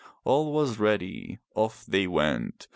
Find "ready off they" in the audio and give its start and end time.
0.79-2.07